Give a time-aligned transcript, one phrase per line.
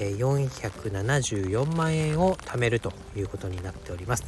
[0.00, 4.24] 474万円を貯めるということになっております、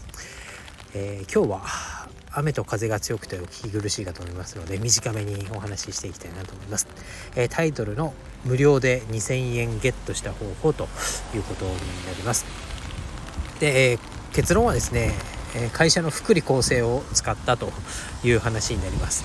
[0.95, 6.87] えー、今日は雨と風が強くてお聞き苦しいかと思いますので短めにお話ししていきたいなと思います、
[7.35, 8.13] えー、タイトルの
[8.45, 10.85] 無料で2000円ゲットした方法と
[11.35, 11.77] いうことにな
[12.17, 12.47] ります。
[13.59, 13.99] で、えー、
[14.35, 15.13] 結論はですね
[15.73, 17.73] 会社の福利厚生を使ったと
[18.23, 19.25] いう話になります。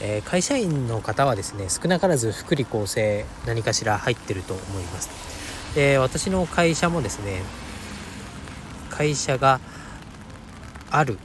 [0.00, 5.37] え、会社員の方はですね少なからず福利厚生何かしら入ってると思います。
[5.78, 7.40] で私の会社もですね
[8.90, 9.60] 会社が
[10.90, 11.16] ある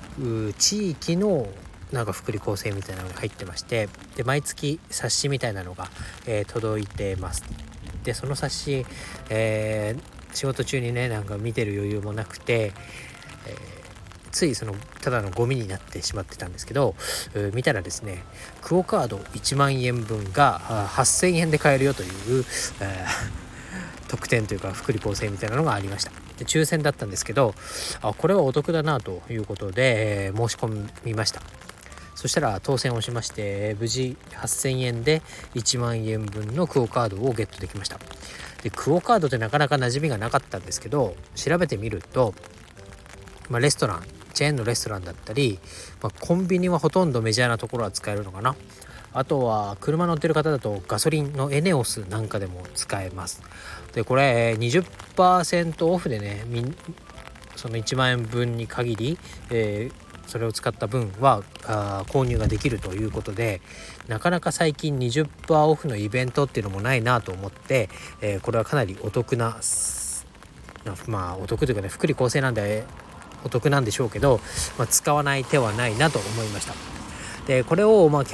[0.60, 1.48] 地域の
[1.92, 5.90] なんか福利厚生みたいなのが入ってましてで毎月冊子みたいなのが、
[6.28, 7.44] えー、届いてます。
[8.04, 8.86] でその冊子、
[9.32, 12.74] えー、仕事中にねなんか見てる余裕もなくて、
[13.48, 13.74] えー
[14.34, 16.96] ついそのただのゴミになってしまってたんですけど
[17.54, 18.24] 見たらですね
[18.64, 22.44] クオカード1万円分が8000円で買えるよという、
[22.82, 23.43] えー、
[24.14, 26.12] 特典というか福利厚生みたいなのがありました。
[26.38, 27.56] で抽選だったんですけど
[28.04, 31.42] あこれはお得だなということで、えー、申し込みました。
[32.14, 35.24] そしたら当選をしまして無事8000円で
[35.56, 37.98] 1万円分のクオカードをゲットできました。
[38.62, 42.36] でクオカードってなかなか馴染みがなかったんですけど調べてみると、
[43.50, 44.04] まあ、レストラン
[44.36, 45.58] チェーンのレストランだったり、
[46.04, 48.56] まあ、コンビニはほとんどメジャーなところは使えるのかな。
[49.14, 53.42] あとは車乗ってる方だとガソリンのエネオスなんかでも使えます
[53.94, 56.46] でこれ20%オフでね
[57.56, 59.18] その1万円分に限り、
[59.50, 63.62] えー、それを使った分はあ購入ができるということで
[64.08, 67.90] なかなか最近20%オフのイベントっていうのもないなと思って、
[68.22, 69.58] えー、これはかなりお得な
[71.08, 72.84] まあお得というかね福利厚生なんで
[73.46, 74.40] お得なんでしょうけど、
[74.78, 76.74] まあ、使わない手はないなと思いました。
[77.46, 78.26] でこれをまあ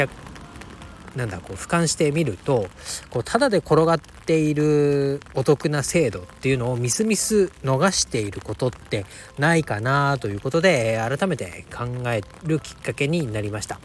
[1.19, 2.67] なんだこう俯瞰してみると
[3.09, 9.05] こうただで転がっているお得な制度っていうのをみすみす逃していることって
[9.37, 13.81] ないかなということで改めて考えるきっかけになりました。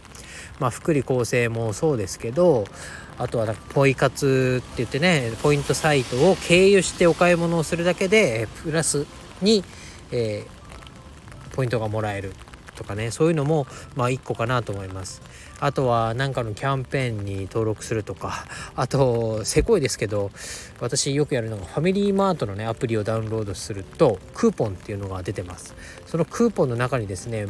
[0.61, 2.65] まあ、福利厚生もそうですけど
[3.19, 9.05] あとはポイ活って言ってねポイントサイトを経由してお買い物をするだけでプラス
[9.43, 9.65] に、
[10.12, 10.55] えー
[11.55, 12.33] ポイントがもらえる
[12.75, 15.23] とかねそういうのもまあ1個かなと思います。
[15.61, 18.47] あとは何かのキャンペーンに登録するとか
[18.77, 20.31] あとせこいですけど
[20.81, 25.75] 私よくやるのがファミリーマートのねアプリをダウンロードするとクーポンっていうのが出てます。
[26.07, 27.47] そのクーポンの中にですね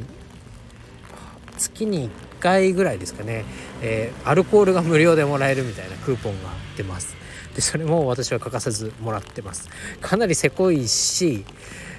[1.57, 3.45] 月に1回ぐらいですかね、
[3.81, 7.17] えー、アルコールが無料でもらえるみたいなクーポンが出ます。
[7.55, 9.69] でそれも私は欠かさずもらってます。
[10.01, 11.45] かなりせこいし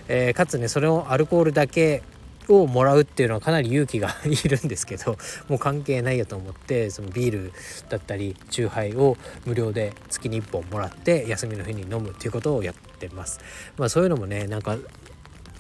[0.08, 2.04] えー、かつねそれをアルコールだけ
[2.50, 5.18] をもらうっていうのはかなり勇気がいるんですけど
[5.48, 7.54] もう関係ないよと思ってそのビール
[7.90, 13.40] だったりチューハイを無料で月に1本もらって休みの日に飲むっていうことをやってます。
[13.78, 14.78] まあ、そういうのもねなんか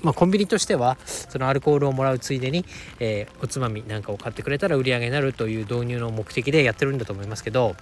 [0.01, 2.63] まあ、コンビニとしてはそのアルコールをもらうついでに、
[2.99, 7.75] えー、おつまみなんかを買ってくれたら売り上げになるという導入の目的でやってるんだと思いますけど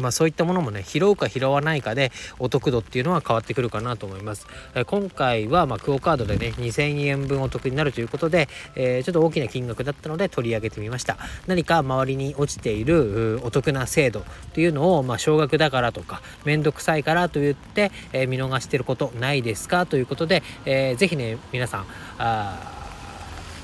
[0.00, 4.46] まあ、そういったものもね拾うか拾わないかでお得度っていうのは変わってくるかなと思います。
[4.74, 11.16] え今回はまあクオカードでね2000円分お得になるということで、えー、ちょっと大きな金額だったので取り上げてみました。
[11.46, 14.22] 何か周りに落ちているお得な制度っ
[14.52, 19.86] ていうのをまあ少額だからとか面倒くさいからと言って、え、見逃してることないですか？
[19.86, 21.86] ということで、えー、ぜひね皆さん
[22.18, 22.74] あ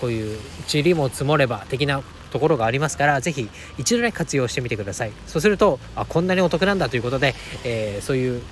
[0.01, 0.39] こういう
[0.73, 2.03] 塵も積もれば的な
[2.35, 5.13] ところがありますから是非一度ね活用してみてください。
[5.29, 8.43] そうするとあこんなにお得なんだということで、えー、そういう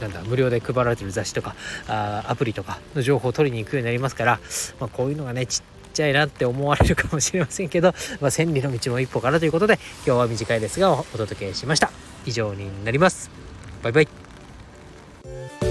[0.00, 1.54] なんだ無料で配られてる雑誌とか
[1.86, 4.40] あアプリとかの情報を取りに行くようになりますから、
[4.80, 5.62] まあ、こういうのがねちっ
[5.92, 11.90] ちゃいなって思われるかもしれませんけど、まあ、千里の道も一歩からということで今日は短いですがお届けしました。
[12.24, 13.30] 以上になります。
[13.82, 15.69] バイバイ。